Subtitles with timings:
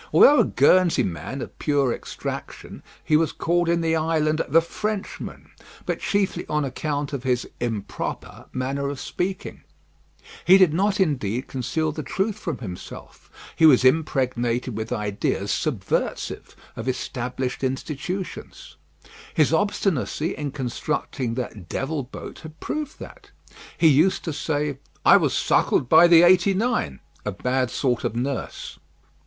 [0.11, 5.51] Although a Guernsey man of pure extraction, he was called in the island "the Frenchman;"
[5.85, 9.61] but chiefly on account of his "improper" manner of speaking.
[10.43, 13.29] He did not indeed conceal the truth from himself.
[13.55, 18.77] He was impregnated with ideas subversive of established institutions.
[19.35, 23.29] His obstinacy in constructing the "Devil Boat" had proved that.
[23.77, 28.79] He used to say, "I was suckled by the '89" a bad sort of nurse.